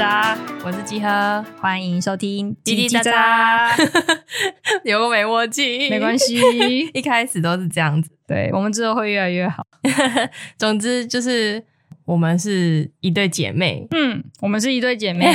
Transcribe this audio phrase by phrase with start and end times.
[0.00, 0.34] 喳，
[0.64, 3.90] 我是集合，欢迎收听叽叽喳喳。
[4.82, 6.40] 有个没默契，没关系，
[6.94, 8.10] 一开始都是这样子。
[8.26, 9.62] 对，我们之后会越来越好。
[10.56, 11.62] 总之就是。
[12.04, 15.26] 我们是一对姐妹，嗯，我们是一对姐妹。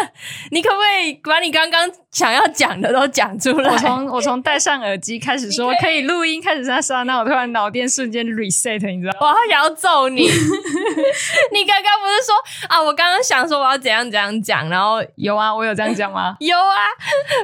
[0.50, 3.70] 你可不可以把你刚刚想要讲的都讲出来？
[3.70, 9.18] 我从我从戴上耳机开始说可以录音，开始在说，那我突然脑电瞬间 reset，你知道吗？
[9.20, 10.22] 我好想要揍你！
[10.22, 12.34] 你刚刚不是说
[12.68, 12.82] 啊？
[12.82, 16.36] 我刚刚想说我要怎样怎样讲，然后有啊，我有这样讲吗？
[16.40, 16.86] 有啊，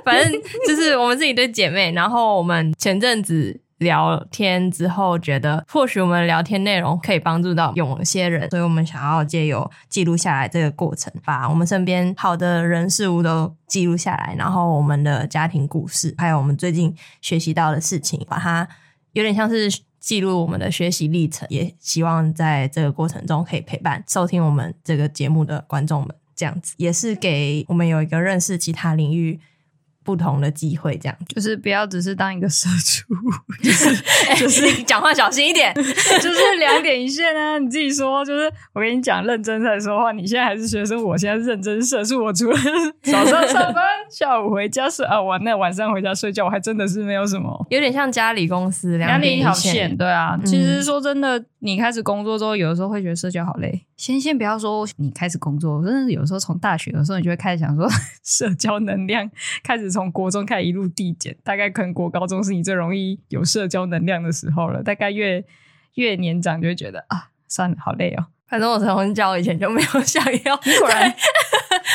[0.04, 0.32] 反正
[0.66, 3.60] 就是我们是一对姐妹，然后我们前阵子。
[3.80, 18.68] 聊天之后，觉得或许我们聊天内容可以帮助到有些人，所以我们想要借由记录下来这个过程，把我们身边好的人事物都记录下来，然后我们的家庭故事，还有我们最近学习到的事情，把它
[19.14, 29.40] 有点像是记录我们的学习历程，也希望在这个过程中可以陪伴收听我们这个节目的观众们，这样子也是给我们有一个认识其他领域。
[30.10, 33.04] 不同的机会，这样就是不要只是当一个社畜，
[33.62, 33.94] 就是
[34.36, 37.56] 就是你讲话小心一点， 就是两点一线啊！
[37.60, 40.10] 你自己说，就是我跟你讲，认真在说话。
[40.10, 42.24] 你现在还是学生，我现在是认真社畜。
[42.24, 42.58] 我除了
[43.02, 49.96] 早上上班，下午回家睡啊，晚那晚上回家睡觉，我还真的是没有什么，有点像家里公司两点一线。
[49.96, 53.86] 对啊，其实说真的，你开始工作之后，有的时候会觉得社交好累。
[53.94, 57.86] 先先不要说你开始工作，真的是有时候从大学的时候，你就会开始想说
[58.24, 59.30] 社交能量
[59.62, 64.82] 开始从国中开始一路递减，大概可能国高中是你最容易有社交能量的时候了。
[64.82, 65.44] 大概越
[65.96, 68.26] 越年长就会觉得啊，算了，好累哦。
[68.48, 71.14] 反正我从很早以前就没有想要， 果然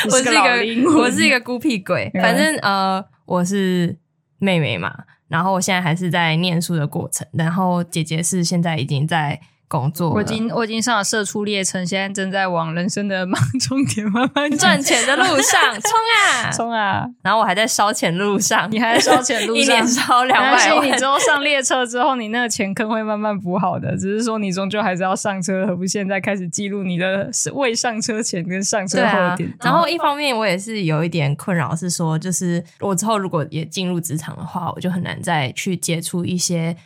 [0.04, 2.08] 我是一个我是一个孤僻鬼。
[2.14, 3.98] 反正呃，我是
[4.38, 4.94] 妹妹嘛，
[5.26, 9.40] 然后我现在还是在念书的过程，然后姐姐是现在已经在。
[9.68, 17.04] 工作，我已经我已经上了社畜列车，现在正在往人生的忙终点慢慢赚钱的路上 冲啊冲啊！
[17.22, 20.86] 然后我还在烧钱路上，你还在烧钱路上，一年烧两百万。
[20.86, 23.96] 你之后上列车之后，你那个钱坑会慢慢补好的。
[23.96, 29.48] 只是说你终究还是要上车，何不现在开始记录你的未上车前跟上车后点？
[29.58, 36.76] 啊、然后一方面我也是有一点困扰，是说就是我之后如果也进入职场的话，我就很难再去接触一些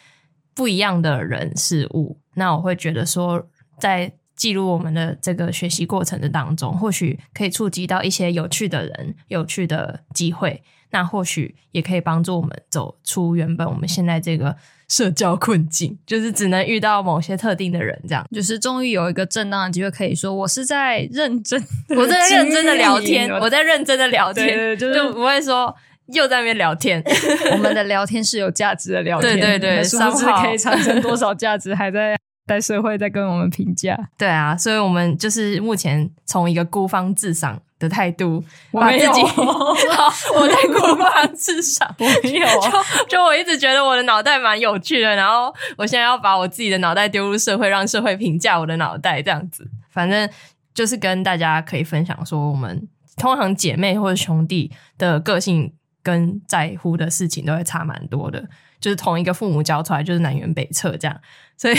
[0.55, 2.19] 不一样的人事物。
[2.35, 3.47] 那我会觉得说，
[3.79, 10.63] 在记录我们的这个学习过程的当中，或许可以触及到一些有趣的人、有趣的机会。
[10.93, 14.57] 那或许也可以帮助我们走出原本我们现在这个
[14.89, 18.27] 社交困境，就是只能遇到某些特定的人，这样。
[18.33, 21.63] 就是终于有一个正当的机会，可以说我是在认真，
[21.97, 25.73] 我在认真的聊天，我在认真的聊天，对对对就是、就不会说。
[26.13, 27.03] 又在那边聊天，
[27.53, 31.75] 我们的聊天是有价值的聊天，对对对，是不是可以产生多少价值？
[31.75, 32.17] 还在
[32.47, 39.21] 在社会在跟我们评价，对啊，所以我们就是目前从一个孤芳自赏的态度，把自己，
[40.35, 42.71] 我在孤芳自赏，我没有，就
[43.09, 50.29] 就我一直觉得我的脑袋蛮有趣的，然后我现在要把我自己的脑袋丢入社会，让社会评价我的脑袋，这样子，反正
[50.75, 55.73] 就是跟大家可以分享说，我们通常姐妹或者兄弟的个性。
[56.03, 58.49] 跟在乎的事情都会差蛮多的，
[58.81, 61.21] 就是同一个父母教出来，就是南辕北辙这样。
[61.57, 61.75] 所以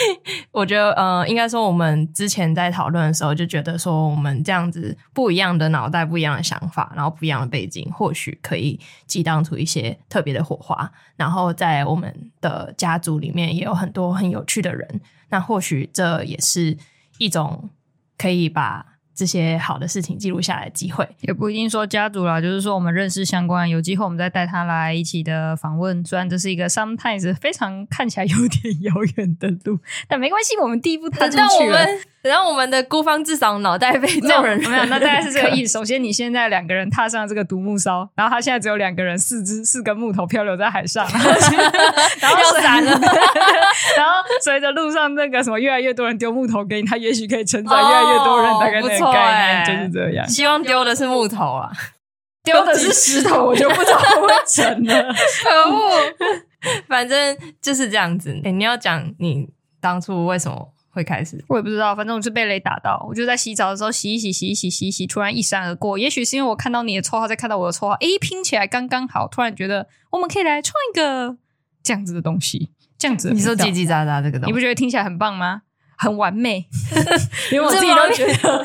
[0.52, 10.90] 我觉得，呃，应该说我们之前在讨论的时候，就觉得说我们这样子不一样的脑袋、不一样的想法，然后不一样的背景，或许可以激荡出一些特别的火花。
[11.16, 16.76] 然后在我们的家族里面也有很多很有趣的人，那或许这也是
[17.18, 17.68] 一种
[18.16, 18.94] 可以把。
[19.18, 26.04] 这些好的事情记录下来的机会，也不一定说家族啦，就是说我们认识相关，有机会我们再带他来一起的访问。
[26.04, 31.84] 虽然这是一个 sometimes 非常看起来有点遥远的路，但没关系，我们第一步 踏出去了。
[32.20, 35.72] 等到我们的孤芳自赏脑袋被 众人没有，那大概是这个意思。
[35.72, 41.06] 首先，你现在两个人踏上这个独木舟，然后他现在只有两个人，四只四根木头漂流在海上，
[42.20, 42.90] 然后要散了。
[42.90, 44.12] 然后
[44.42, 50.28] 随着路上那个什么越来越多人丢木头给你，他也许可以承载越来越多人，大概那个概念就是这样。
[50.28, 51.70] 希望丢的是木头啊，
[52.44, 55.14] 丢的是石头，我就不知道会不会沉了。
[55.42, 56.14] 可恶，
[56.88, 58.40] 反正就是这样子。
[58.44, 59.48] 欸，你要讲你
[59.80, 60.72] 当初为什么？
[60.90, 63.06] 会开始，我也不知道，反正我是被雷打到。
[63.08, 65.96] 我就在洗澡的时候洗一洗，洗一洗，洗一洗，突然一闪而过。
[65.96, 69.28] 也许是因为我看到你的绰号，再看到我的绰号，诶，拼起来刚刚好。
[69.28, 71.36] 突然觉得我们可以来创一个
[71.84, 73.30] 这样子的东西，这样子。
[73.30, 75.62] 你说叽叽喳喳这个东西，你不觉得听起来很棒吗？
[75.98, 76.64] 很完美，
[77.50, 78.64] 连我自己都觉得，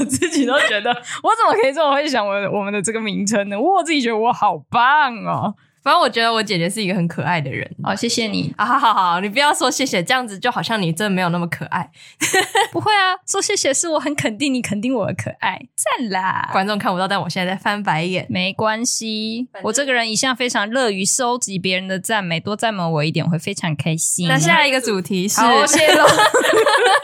[0.00, 0.90] 我自己都觉得，
[1.22, 3.60] 我怎么可以这么会想我我们的这个名称呢？
[3.60, 5.54] 我自己觉得我好棒哦。
[5.82, 7.68] 反正我觉得我姐姐是一个很可爱的人。
[7.82, 8.64] 好，谢谢你啊！
[8.64, 11.90] 好好好，你不要说谢谢，这样子就好像你真的没有那么可爱。
[12.70, 16.48] 不会啊，说谢谢是我很肯定你肯定我的可爱，赞啦！
[16.52, 18.26] 观众看不到，但我现在在翻白眼。
[18.30, 24.28] 没关系，我这个人一向非常乐于收集别人的赞美，多赞美我一点，我会非常开心。
[24.28, 26.06] 那下一个主题是好谢喽。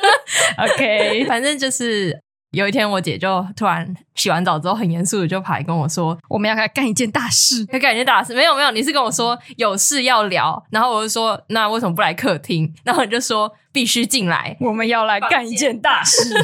[0.59, 2.23] OK，反正就是。
[2.53, 13.53] 有一天，我姐就突然洗完澡之后，很严肃的就跑来跟我说：“我们要来干一件大事，要干一件大事。”没有没有，你是跟我说有事要聊，然后我就说：“那为什么不来客厅？”然后你就说。
[13.73, 14.57] 必须进来！
[14.61, 16.35] 我们要来干一件大事。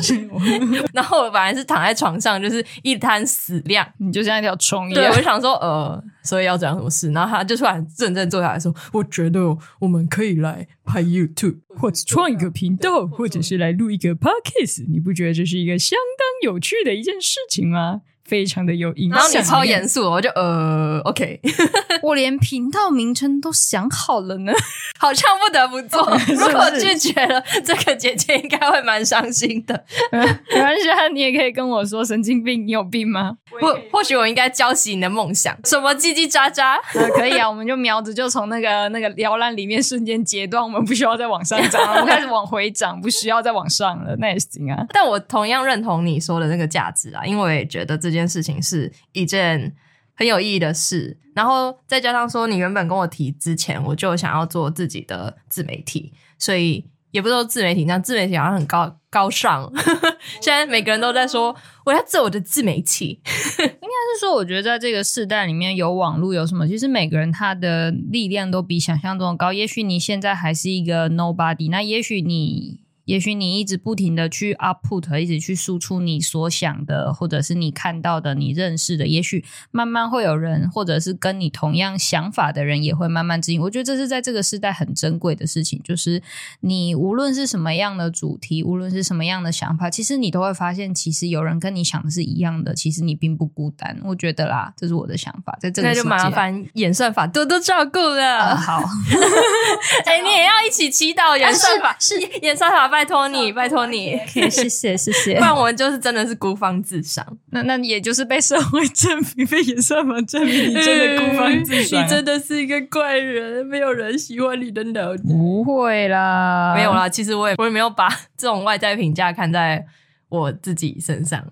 [0.92, 5.02] 然后我本来是躺在床上，就是一滩死亮，你就像一条虫一样。
[5.02, 7.10] 对，我就想说，呃，所以要讲什么事？
[7.12, 14.86] 然后他就突然认真坐下来说：“我觉得我们可以来拍 YouTube， 或者创一个频道，或者是来录一个 Podcast。
[14.88, 21.40] 你不觉得这是一个相当有趣的一件事情吗？”非常的有影响，然后你超严肃，我就呃，OK，
[22.02, 24.52] 我连频道名称都想好了呢，
[24.98, 26.00] 好像不得不做。
[26.34, 29.84] 如果拒绝了，这个姐姐应该会蛮伤心的。
[30.10, 33.36] 没关系啊，你也可以跟我说神经病，你有病吗？
[33.60, 36.78] 或或许我应该浇熄你的梦想，什么叽叽喳喳？
[36.94, 44.82] 呃，可以啊，我们就苗子就从那个那个摇篮里面瞬间截断，我们不需要再往上涨，我们开始往回涨，不需要再往上了，那也行啊。
[44.88, 48.13] 但我同样认同你说的那个价值啊，因为我也觉得这。
[48.14, 49.74] 这件事情是一件
[50.14, 59.68] 很有意义的事，然后再加上说，你原本跟我提之前，我就想要做自己的自媒体，所以也不是说自媒体，那自媒体好像很高高尚。
[60.40, 63.20] 现在每个人都在说我要做我的自媒体，
[63.58, 69.52] 应该是说，我觉得在这个时代里面，有网络有什么，其实每个人他的力量都比想象中的高。
[69.52, 72.83] 也许你现在还是一个 nobody，那也许你。
[73.04, 79.06] 也许你一直不停的去 output，一直去输出你所想的，或者是你看到的、你认识的。
[79.06, 83.60] 也许慢慢会有人，或者是跟你同样想法的人，也会慢慢指引。
[83.60, 86.22] 我觉得这是在这个时代很珍贵的事情，就是
[86.60, 92.74] 你无论是什么样的主题，无论是什么样的想法，其实你都会发现，其实有人跟你想的是一样的。
[92.74, 94.00] 其实你并不孤单。
[94.04, 95.58] 我觉得啦，这是我的想法。
[95.60, 98.38] 在这个时代，那就麻烦演算法多多照顾了。
[98.38, 98.80] 呃、好，
[100.06, 102.93] 哎、欸，你也要一起祈祷演算法，是演算法。
[102.94, 105.34] 拜托你，拜托你谢谢谢谢。
[105.34, 107.26] 不然我们就是真的是孤芳自赏。
[107.50, 111.98] 那那也就是被社会证明，被演算法证明，你真的孤芳自赏。
[112.04, 115.24] 你真的是一个怪人，没有人喜欢你的脑子。
[115.24, 117.08] 不会啦，没有啦。
[117.08, 119.84] 其实我也我也没有把这种外在评价看在
[120.28, 121.44] 我自己身上。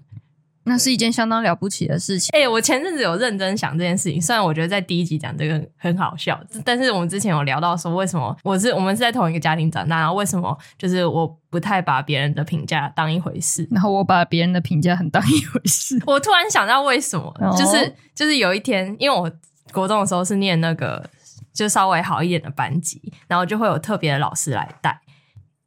[0.65, 2.31] 那是一件相当了不起的事情。
[2.33, 16.01] 哎、欸，我前阵子有认真想这件事情，虽然我觉得在第一集讲这个很好笑，但是我们之前有聊到说，为什么我是我们是在同一个家庭长大，然后为什么就是我不太把别人的评价当一回事，然后我把别人的评价很当一回事。
[16.07, 19.31] 我突然想到为什么，哦、就是就是有一天，因为我
[19.73, 21.05] 国中的时候是念那个
[21.53, 25.01] 就稍微好一点的班级，然后就会有特别的老师来带，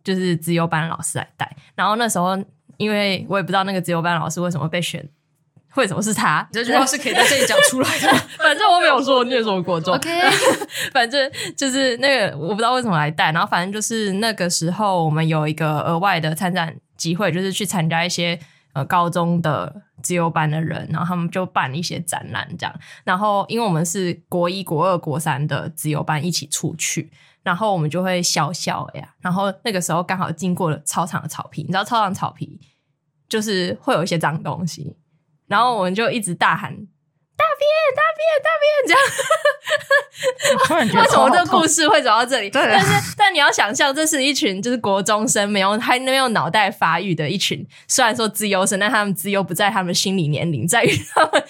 [0.04, 2.38] 就是资优班老师来带，然后那时候。
[2.78, 5.08] 因为我也不知道那个自由班老师为什么被选，
[5.76, 6.48] 为什么是他？
[6.52, 8.08] 这句话是可以在这里讲出来的。
[8.38, 9.94] 反正我没有说我念什么国中。
[9.96, 10.10] OK，
[10.94, 18.40] 反正就是那个我不知道为什么来带，然后反正就是那个时候我们有一个额外的参展机会，就是去参加一些
[18.74, 22.80] 呃高中的自由班的人，然后他们就办一些展览这样。
[23.04, 27.12] 然后因为我们是国一、国二、国三的自由班一起出去。
[27.42, 32.60] 然后我们就会笑笑呀，然后那个时候刚好经过了操场的草皮，你知道操场草皮
[33.30, 34.96] 就是会有一些脏东西，
[35.46, 36.76] 然后我们就一直大喊。
[37.38, 39.02] 大便，大便，大便，这样。
[40.80, 42.50] 为什么这个故事会走到这里？
[42.50, 47.66] 但是，但你要想象，这是一群就是国中生，没有还没有脑袋发育的一群。
[47.88, 51.44] 虽然说资优生，但他们资优不在他们心理年龄，在于他们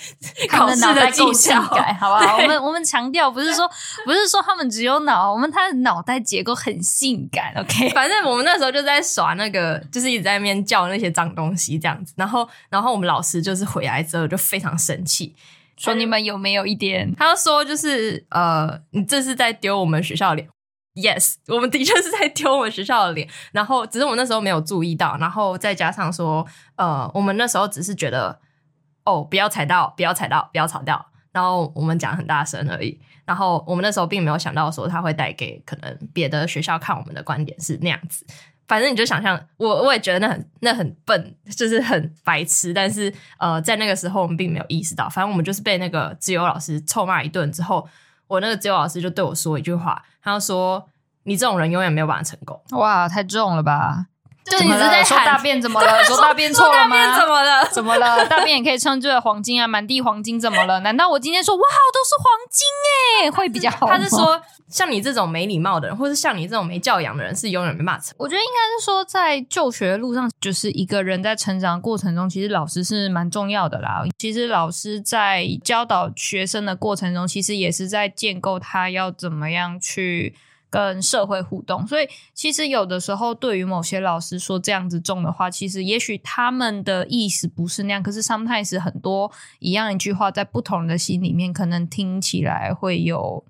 [0.50, 1.62] 考试的技巧。
[1.62, 2.38] 好不好？
[2.38, 3.70] 我们我们强调不是说
[4.06, 7.54] 不是说他们只有脑，我们他的脑袋结构很性感。
[7.56, 12.14] OK， 反正我们那时候就在耍那个，就是一直在那边叫那些脏东西这样子。
[12.18, 15.36] 然后，然后我们老师就是回来之后就非常生气。
[15.78, 17.14] 说你们有没有一点？
[17.16, 20.48] 他说就是呃，你这是在丢我们学校脸。
[20.94, 23.28] Yes，我们的确是在丢我们学校的脸。
[23.52, 26.46] 然后只是我那时候没有注意到，然后再加上说
[26.78, 28.40] 呃，我们那时候只是觉得
[29.04, 31.06] 哦，不要踩到，不要踩到，不要吵掉。
[31.34, 32.98] 然后我们讲很大声而已。
[33.26, 38.26] 然后我们那时候并没有想到说他会带给可能别的学校看我们的观点是那样子。
[38.68, 42.74] 反正你就想象，我我也觉得那很那很笨，就是很白痴。
[42.74, 45.08] 但是呃，在那个时候我们并没有意识到。
[45.08, 47.88] 反正我们就是被那个自由老师臭骂一顿之后，
[48.28, 50.90] 我那个自由老师就对我说一句话，他就说
[51.24, 54.08] ：“你这种人永远没有办法成功。”哇，太重了吧！
[54.46, 56.02] 就你一直在说大便怎么了？
[56.06, 57.18] 说大便错了吗？
[57.20, 57.68] 怎么了？
[57.72, 58.28] 怎么了？
[58.28, 60.82] 大便也可以称之为黄金啊，满地黄金怎么了？
[60.82, 62.95] 难道我今天说哇，都是黄金哎，
[63.32, 63.88] 会比较好？
[63.88, 68.16] 他是说，像你这种没礼貌的人，或是像你这种没教养的人，是永远没办法成。
[68.18, 74.04] 我觉得应该是说，在就学的路上，就是一个人在成长的过程中，其实老师是蛮重要的啦。
[74.18, 80.36] 其实老师在教导学生的过程中，其实也是在建构他要怎么样去。
[80.70, 88.04] 跟社会互动，所以其实有的时候，对于某些老师说这样子重的话，其实也许他们的意思不是那样。
[88.04, 93.46] 可是 sometimes 很多一样一句话，在不同的心里面，可能听起来会有。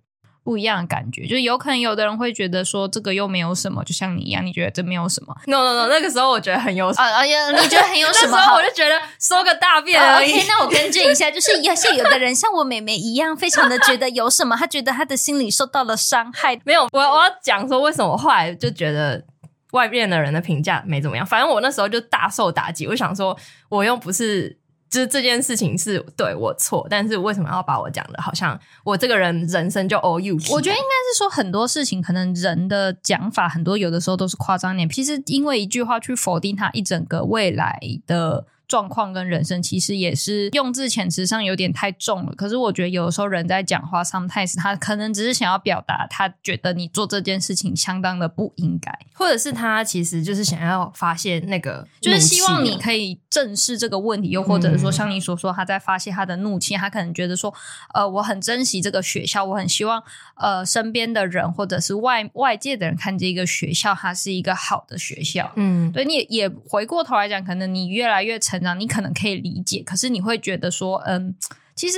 [0.45, 5.35] 不一样的感觉，就是有可能有的人会觉得说这个又没有什么，就像你一样，你觉得这没有什么。
[5.47, 7.03] No No No，那个时候我觉得很有什么。
[7.03, 8.37] 啊哎呀，你觉得很有什么？
[8.37, 10.33] 那时候我就觉得说个大便而已。
[10.33, 16.61] Uh, OK，那我更正一下，就是有些有的人像我妹妹一样，非常的觉得有什么，她觉得她的心里受到了伤害。
[16.63, 19.25] 没有，我我要讲说为什么我后来就觉得
[19.71, 21.25] 外面的人的评价没怎么样。
[21.25, 23.35] 反正我那时候就大受打击，我想说
[23.69, 24.59] 我又不是。
[24.89, 30.35] 就是这件事情是对我错，但是为什么要把我讲的好像我这个人人生就 all you？
[30.51, 38.45] 我觉得应该是说很多事情可能人的讲法很多有的时候都是夸张点，其实因为一句话去否定他一整个未来的。
[38.67, 42.33] 状况跟人生其实也是用字遣词上有点太重了。
[42.35, 57.53] 可是我觉得有的时候人在讲话，sometimes 他可能只是想要表达，他觉得你做这件事情相当的不应该，或者是他其实就是想要发泄那个，就是希望你可以正视这个问题，又或者是说像你所说，他在发泄他的怒气，他可能觉得说，
[57.93, 60.01] 呃，我很珍惜这个学校，我很希望
[60.37, 65.51] 呃身边的人或者是外外界的人看这个学校，它是一个好的学校。
[65.55, 68.54] 嗯，对，你也也回过头来讲，可能你越来越成。
[68.57, 71.35] 成长，你可能可以理解，可是你会觉得说，嗯，
[71.75, 71.97] 其实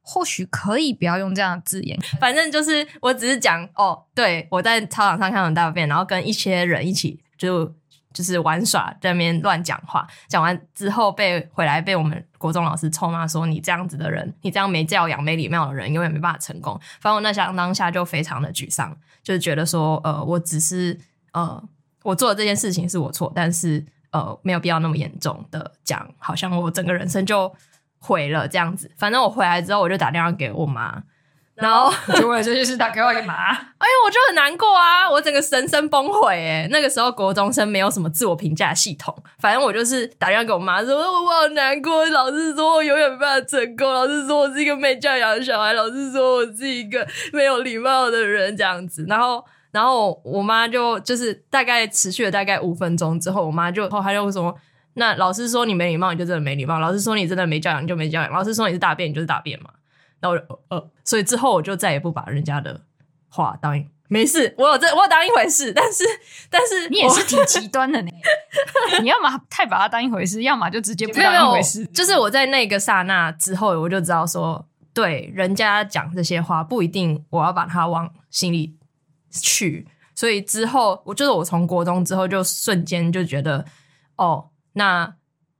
[0.00, 1.98] 或许可以不要用这样的字眼。
[2.20, 7.74] 反正就是，我只是讲哦，对，我在操场上看到大便，然后跟一些人一起就
[8.12, 10.06] 就是玩耍，在那边乱讲话。
[10.28, 16.78] 讲完之后被回来被我们国中老师臭骂说，你这样子的人，你这样没教养、没礼貌的人，永远没办法成功。
[17.00, 20.98] 反正我那想当下就非常的沮丧，就是觉得说，呃，我只是
[21.32, 21.62] 呃，
[22.02, 23.84] 我做的这件事情是我错，但是。
[24.10, 27.54] 呃，没有必要那么严重的讲，好像我整个人生就
[27.98, 28.90] 毁了这样子。
[28.96, 31.02] 反正我回来之后，我就打电话给我妈，
[31.54, 33.34] 然后就为了这件事打给我干嘛？
[33.34, 36.68] 哎呀，我就很难过啊，我整个人生崩毁哎。
[36.70, 49.44] 那个时候国中生没有什么自我评价系统，反正我就是打电话给我妈说，我好难过，老师说我永远没办法成功，老师说我是一个没教养的小孩，老师说我是一个没有礼貌的人这样子，然后。
[49.78, 54.52] 然后我妈就就是大概持续了大概五分钟之后，我妈就后她就说
[54.94, 59.70] ：“那老师说你没礼貌，你就真的没礼貌；老师说你真的没教养，你就没教养；老师说你是大便，你就是大便嘛。”
[60.18, 62.80] 然后我就呃，所以之后我就再也不把人家的
[63.28, 66.02] 话当一没事，我有这我有当一回事，但是
[66.50, 68.10] 但是你也是挺极端的呢。
[69.00, 71.86] 你要么太把它当一回事，要么就直接不当一回事。
[71.86, 78.74] 就是我在那个刹那之后，我就知道说，对人家讲这些话不一定我要把它往心里。
[79.40, 83.64] 去，所以之后我就是我从国中之后就瞬间就觉得，
[84.16, 85.14] 哦，那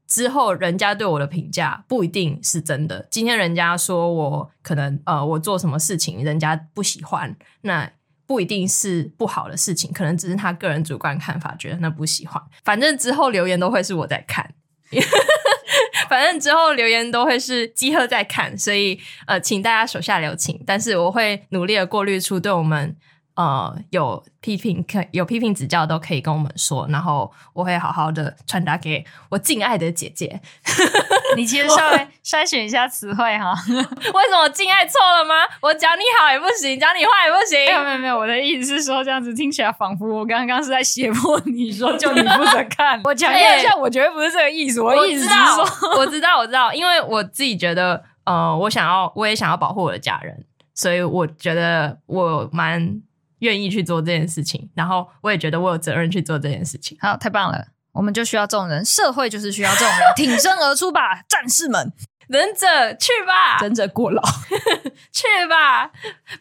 [0.07, 3.07] 之后人家对我的评价不一定是真的。
[3.11, 7.91] 今天人家说我可能呃我做什么事情人家不喜欢，那
[8.27, 12.43] 不一定是不好的事情，可能只是他个人主观看法觉得那不喜欢。
[12.65, 14.55] 反正之后留言都会是我在看，
[16.09, 20.63] 反正之后留言都会是集合在看，所以呃，请大家手下留情。
[20.67, 22.97] 但是我会努力的过滤出对我们。
[23.39, 30.41] 呃，有批评可有批评指教都可以跟我们说，然后我会好好的传达给我敬爱的姐姐。
[31.37, 33.55] 你其实稍微筛选一下词汇哈。
[33.69, 35.35] 为什么敬爱错了吗？
[35.63, 37.65] 我讲你好也不行，讲你坏也不行。
[37.67, 43.01] 没有没有没有，我的意思是说，这样子听起来仿佛我刚刚是在胁迫你说， 就你不准看。
[43.05, 44.81] 我强调一下，我绝对不是这个意思。
[44.81, 45.65] 我意思是说，
[45.97, 53.01] 我知道 我知道，因为我自己觉得，呃，我想要，我也想要保护我的家人，所以我觉得我蛮。
[53.41, 56.97] 愿意去做这件事情，然后我也觉得我有责任去做这件事情。
[57.01, 61.93] 好，太棒了，我们就需要这种人，社会就是需要这种人，挺身而出吧， 战士们，
[62.29, 64.23] 忍者去吧，忍者过劳
[65.13, 65.91] 去吧。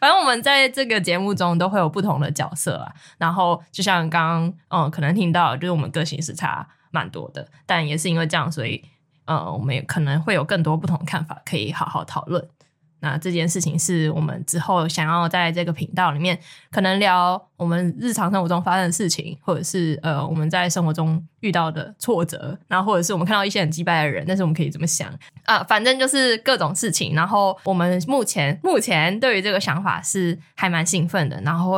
[0.00, 2.92] 反正我们在这个节目中都会有不同的角色啊。
[3.18, 8.84] 然后就像刚刚嗯，可能听到就是我们个性是差蛮多的，但也是因为这样，所以
[9.26, 12.48] 嗯，我们也可能会有更多不同的看法可以好好讨论。
[13.00, 16.38] 那这件事情是我们之后想要在这个频道里面
[16.70, 25.12] 可能聊我们日常生活中发生的事情，或者是呃我们在生活中遇到的挫折，然后或者是我们看到一些很击败的人，但是我们可以怎么想
[25.44, 25.62] 啊？
[25.64, 27.14] 反正就是各种事情。
[27.14, 31.70] 然后我们目前目前对于这个想法是还蛮兴奋的，然后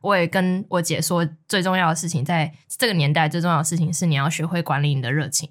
[0.00, 5.50] 我也跟我姐说，最重要的事情，在这个年代，最重要的事情是你要学会管理你的热情。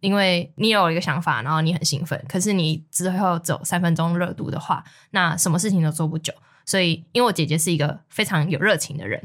[0.00, 6.32] 因为你有一个想法，然后你很兴奋，可是你之后走三分钟热度的话，那什么事情都做不久。
[6.64, 9.20] 所以，因为我姐姐是一个非常有热情的人，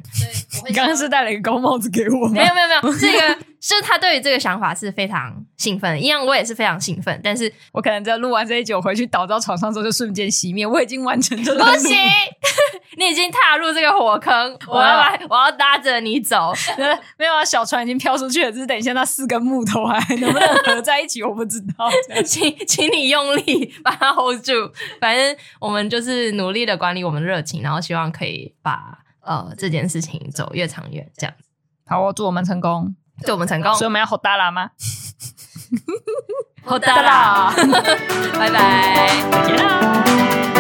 [0.50, 2.34] 所以你刚刚是戴了一个高帽子给我吗？
[2.34, 7.20] 没有没有没有，这个是她对于这个想法是非常兴奋，一样我也是非常兴奋。
[7.24, 10.66] 但是我可能在录完这一集，我回去倒到床上之后就瞬间熄灭。
[10.66, 11.98] 我已经完成这个，不行，
[12.98, 16.54] 你已经踏入这个火坑，我要来，我要搭着你走。
[17.18, 21.90] 没有啊，小船已经飘出去了，只是等一下那四根木头还能不能合在一起，我不知道。
[22.26, 24.54] 请请你用力把它 hold 住。
[25.00, 31.50] 反正我们就是努力的管理我们的热情，然后希望可以把呃这件事情走越长远，这样子。
[31.88, 33.74] 好，我祝我们成功，祝我们成功。
[33.74, 34.70] 所以我们要吼大啦吗？
[36.64, 37.54] 吼大啦，
[38.40, 40.55] 拜拜，再见啦。